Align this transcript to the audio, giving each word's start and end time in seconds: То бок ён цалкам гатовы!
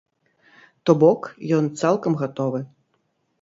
То 0.89 0.95
бок 1.03 1.21
ён 1.59 1.69
цалкам 1.83 2.13
гатовы! 2.23 2.65